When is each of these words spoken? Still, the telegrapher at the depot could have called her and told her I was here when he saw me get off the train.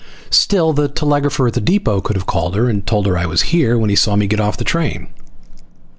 Still, 0.31 0.73
the 0.73 0.87
telegrapher 0.87 1.45
at 1.45 1.53
the 1.53 1.61
depot 1.61 2.01
could 2.01 2.15
have 2.15 2.25
called 2.25 2.55
her 2.55 2.67
and 2.67 2.87
told 2.87 3.05
her 3.05 3.15
I 3.19 3.27
was 3.27 3.43
here 3.53 3.77
when 3.77 3.91
he 3.91 3.95
saw 3.95 4.15
me 4.15 4.25
get 4.25 4.39
off 4.39 4.57
the 4.57 4.63
train. 4.63 5.09